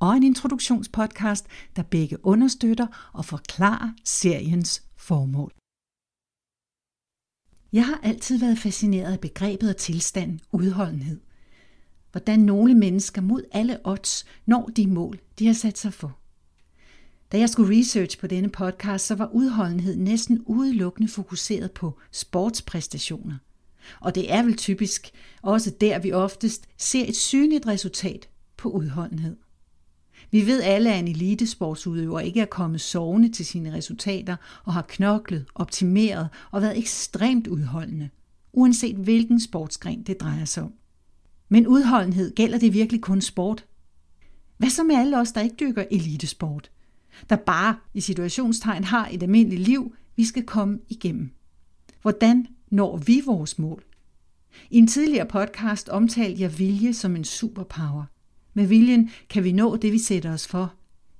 [0.00, 1.46] og en introduktionspodcast,
[1.76, 5.52] der begge understøtter og forklarer seriens formål.
[7.72, 11.20] Jeg har altid været fascineret af begrebet og tilstanden udholdenhed.
[12.12, 16.18] Hvordan nogle mennesker mod alle odds når de mål, de har sat sig for.
[17.32, 23.36] Da jeg skulle research på denne podcast, så var udholdenhed næsten udelukkende fokuseret på sportspræstationer.
[24.00, 25.10] Og det er vel typisk
[25.42, 29.36] også der, vi oftest ser et synligt resultat på udholdenhed.
[30.30, 34.84] Vi ved alle, at en elitesportsudøver ikke er kommet sovende til sine resultater og har
[34.88, 38.10] knoklet, optimeret og været ekstremt udholdende,
[38.52, 40.72] uanset hvilken sportsgren det drejer sig om.
[41.48, 43.66] Men udholdenhed gælder det virkelig kun sport?
[44.58, 46.70] Hvad så med alle os, der ikke dykker elitesport?
[47.30, 51.30] Der bare i situationstegn har et almindeligt liv, vi skal komme igennem.
[52.02, 53.84] Hvordan når vi vores mål?
[54.70, 58.04] I en tidligere podcast omtalte jeg vilje som en superpower–
[58.54, 60.74] med viljen kan vi nå det, vi sætter os for,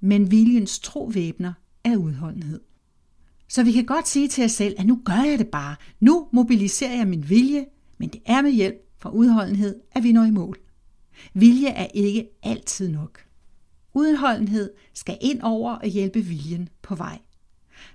[0.00, 1.52] men viljens trovæbner
[1.84, 2.60] er udholdenhed.
[3.48, 5.76] Så vi kan godt sige til os selv, at nu gør jeg det bare.
[6.00, 7.66] Nu mobiliserer jeg min vilje,
[7.98, 10.58] men det er med hjælp fra udholdenhed, at vi når i mål.
[11.34, 13.24] Vilje er ikke altid nok.
[13.94, 17.18] Udholdenhed skal ind over og hjælpe viljen på vej.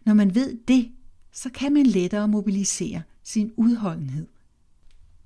[0.06, 0.92] Når man ved det,
[1.32, 4.28] så kan man lettere mobilisere sin udholdenhed.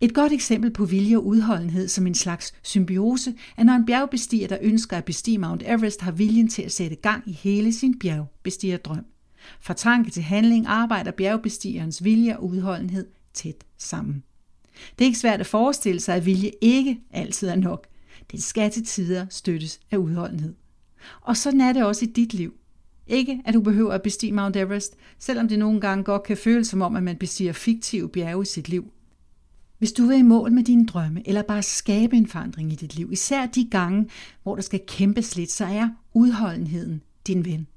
[0.04, 4.48] Et godt eksempel på vilje og udholdenhed som en slags symbiose er, når en bjergbestiger,
[4.48, 8.00] der ønsker at bestige Mount Everest, har viljen til at sætte gang i hele sin
[8.00, 9.06] bjergbestigerdrøm.
[9.60, 14.24] Fra tanke til handling arbejder bjergbestigerens vilje og udholdenhed tæt sammen.
[15.00, 17.88] Det er ikke svært at forestille sig, at vilje ikke altid er nok.
[18.32, 20.54] Det skal til tider støttes af udholdenhed.
[21.22, 22.54] Og sådan er det også i dit liv.
[23.08, 26.68] Ikke at du behøver at bestige Mount Everest, selvom det nogle gange godt kan føles
[26.68, 28.92] som om, at man bestiger fiktive bjerge i sit liv.
[29.82, 32.96] Hvis du vil i mål med dine drømme, eller bare skabe en forandring i dit
[32.96, 34.10] liv, især de gange,
[34.44, 37.68] hvor der skal kæmpes lidt, så er udholdenheden din ven.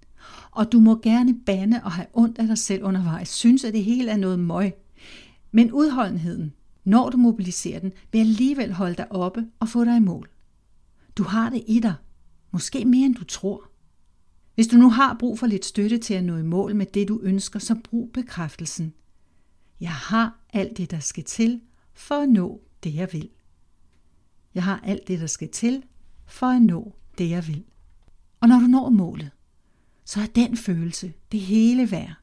[0.51, 3.85] Og du må gerne bande og have ondt af dig selv undervejs, synes, at det
[3.85, 4.73] hele er noget møg.
[5.53, 6.53] Men udholdenheden,
[6.85, 10.29] når du mobiliserer den, vil alligevel holde dig oppe og få dig i mål.
[11.17, 11.95] Du har det i dig.
[12.51, 13.71] Måske mere end du tror.
[14.55, 17.09] Hvis du nu har brug for lidt støtte til at nå i mål med det,
[17.09, 18.93] du ønsker, så brug bekræftelsen.
[19.81, 21.61] Jeg har alt det, der skal til,
[21.95, 23.31] for at nå det, jeg vil.
[24.55, 25.83] Jeg har alt det, der skal til
[26.27, 27.65] for at nå det, jeg vil.
[28.41, 29.31] Og når du når målet,
[30.05, 32.15] så er den følelse det hele værd.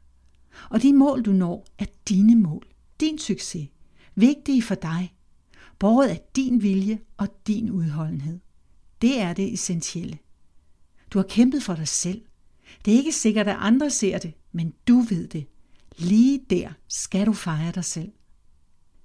[0.69, 2.67] Og de mål, du når, er dine mål,
[2.99, 3.69] din succes,
[4.15, 5.13] vigtige for dig,
[5.79, 8.39] båret af din vilje og din udholdenhed.
[9.01, 10.17] Det er det essentielle.
[11.11, 12.21] Du har kæmpet for dig selv.
[12.85, 15.47] Det er ikke sikkert, at andre ser det, men du ved det.
[15.97, 18.11] Lige der skal du fejre dig selv.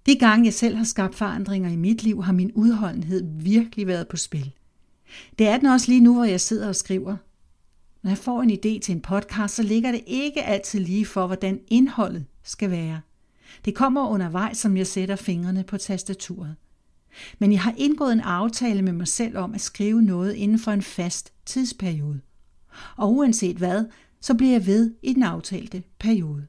[0.06, 4.09] De gange jeg selv har skabt forandringer i mit liv, har min udholdenhed virkelig været
[4.09, 4.53] på spil.
[5.39, 7.17] Det er den også lige nu, hvor jeg sidder og skriver.
[8.03, 11.27] Når jeg får en idé til en podcast, så ligger det ikke altid lige for,
[11.27, 13.00] hvordan indholdet skal være.
[13.65, 16.55] Det kommer undervejs, som jeg sætter fingrene på tastaturet.
[17.38, 20.71] Men jeg har indgået en aftale med mig selv om at skrive noget inden for
[20.71, 22.21] en fast tidsperiode.
[22.97, 23.84] Og uanset hvad,
[24.21, 26.47] så bliver jeg ved i den aftalte periode.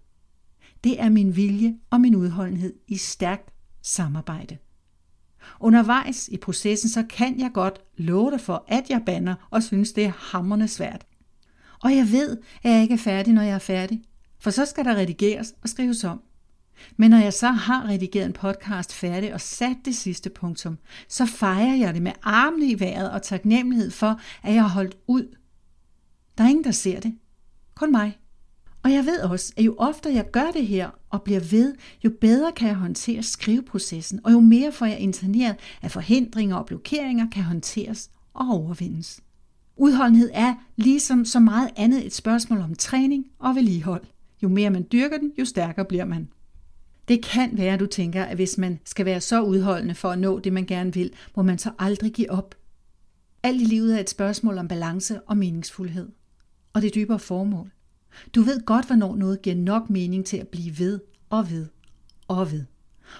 [0.83, 4.57] Det er min vilje og min udholdenhed i stærkt samarbejde.
[5.59, 9.91] Undervejs i processen, så kan jeg godt love dig for, at jeg banner og synes,
[9.91, 11.05] det er hammerne svært.
[11.83, 14.03] Og jeg ved, at jeg ikke er færdig, når jeg er færdig,
[14.39, 16.21] for så skal der redigeres og skrives om.
[16.97, 20.77] Men når jeg så har redigeret en podcast færdig og sat det sidste punktum,
[21.09, 24.97] så fejrer jeg det med armene i vejret og taknemmelighed for, at jeg har holdt
[25.07, 25.35] ud.
[26.37, 27.17] Der er ingen, der ser det.
[27.75, 28.17] Kun mig.
[28.87, 31.75] Og jeg ved også, at jo oftere jeg gør det her og bliver ved,
[32.05, 36.65] jo bedre kan jeg håndtere skriveprocessen, og jo mere får jeg interneret, at forhindringer og
[36.65, 39.21] blokeringer kan håndteres og overvindes.
[39.77, 44.03] Udholdenhed er ligesom så meget andet et spørgsmål om træning og vedligehold.
[44.43, 46.27] Jo mere man dyrker den, jo stærkere bliver man.
[47.07, 50.19] Det kan være, at du tænker, at hvis man skal være så udholdende for at
[50.19, 52.55] nå det, man gerne vil, må man så aldrig give op.
[53.43, 56.09] Alt i livet er et spørgsmål om balance og meningsfuldhed.
[56.73, 57.71] Og det dybere formål.
[58.35, 60.99] Du ved godt, hvornår noget giver nok mening til at blive ved
[61.29, 61.67] og ved
[62.27, 62.65] og ved.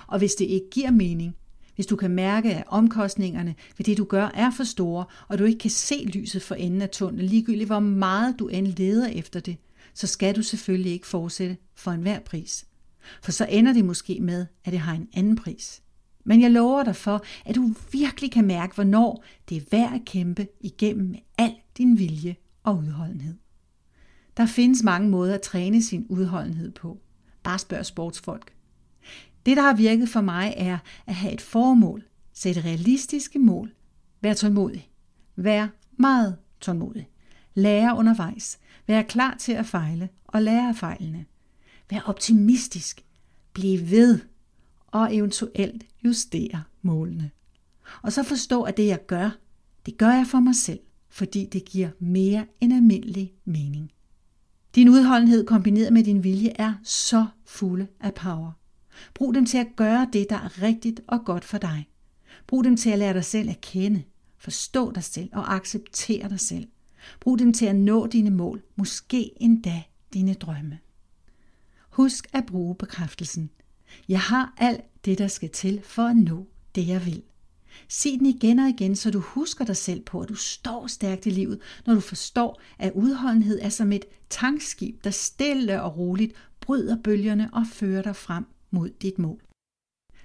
[0.07, 1.35] Og hvis det ikke giver mening,
[1.75, 5.44] hvis du kan mærke, at omkostningerne ved det, du gør, er for store, og du
[5.44, 9.39] ikke kan se lyset for enden af tunnelen, ligegyldigt hvor meget du end leder efter
[9.39, 9.57] det,
[9.94, 12.65] så skal du selvfølgelig ikke fortsætte for enhver pris.
[13.21, 15.81] For så ender det måske med, at det har en anden pris.
[16.25, 20.05] Men jeg lover dig for, at du virkelig kan mærke, hvornår det er værd at
[20.05, 23.35] kæmpe igennem med al din vilje og udholdenhed.
[24.38, 27.00] Der findes mange måder at træne sin udholdenhed på.
[27.44, 28.54] Bare spørg sportsfolk.
[29.45, 32.04] Det, der har virket for mig, er at have et formål,
[32.34, 33.74] sætte realistiske mål,
[34.22, 34.89] vær tålmodig,
[35.36, 35.68] vær
[35.98, 37.10] meget tålmodig,
[37.54, 41.25] lære undervejs, vær klar til at fejle og lære af fejlene,
[41.90, 43.06] vær optimistisk,
[43.54, 44.19] bliv ved
[44.88, 47.31] og eventuelt justere målene.
[48.01, 49.30] Og så forstå, at det jeg gør,
[49.86, 50.80] det gør jeg for mig selv,
[51.10, 53.92] fordi det giver mere end almindelig mening.
[54.77, 58.51] Din udholdenhed kombineret med din vilje er så fulde af power.
[59.13, 61.88] Brug dem til at gøre det, der er rigtigt og godt for dig.
[62.47, 64.03] Brug dem til at lære dig selv at kende,
[64.38, 66.68] forstå dig selv og acceptere dig selv.
[67.19, 69.83] Brug dem til at nå dine mål, måske endda
[70.13, 70.80] dine drømme.
[71.89, 73.50] Husk at bruge bekræftelsen.
[74.09, 77.23] Jeg har alt det, der skal til for at nå det, jeg vil.
[77.88, 81.25] Sig den igen og igen, så du husker dig selv på, at du står stærkt
[81.25, 86.33] i livet, når du forstår, at udholdenhed er som et tankskib, der stille og roligt
[86.62, 89.41] bryder bølgerne og fører dig frem mod dit mål.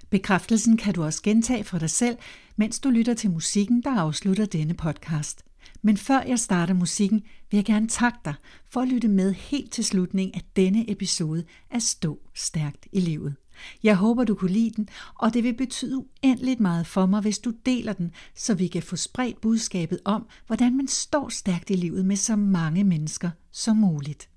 [0.09, 2.17] Bekræftelsen kan du også gentage for dig selv,
[2.55, 5.43] mens du lytter til musikken, der afslutter denne podcast.
[5.81, 8.33] Men før jeg starter musikken, vil jeg gerne takke dig
[8.69, 13.35] for at lytte med helt til slutningen af denne episode af Stå Stærkt i Livet.
[13.83, 17.39] Jeg håber, du kunne lide den, og det vil betyde uendeligt meget for mig, hvis
[17.39, 21.75] du deler den, så vi kan få spredt budskabet om, hvordan man står stærkt i
[21.75, 24.29] livet med så mange mennesker som muligt.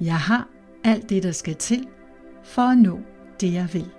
[0.00, 0.48] Jeg har
[0.84, 1.88] alt det, der skal til
[2.44, 3.00] for at nå
[3.40, 3.90] det, jeg vil.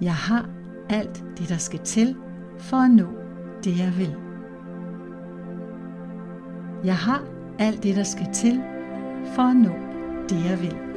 [0.00, 0.50] Jeg har
[0.88, 2.16] alt det, der skal til
[2.58, 3.06] for at nå
[3.64, 4.16] det, jeg vil.
[6.84, 8.62] Jeg har alt det, der skal til
[9.34, 9.74] for at nå
[10.28, 10.93] det, jeg vil.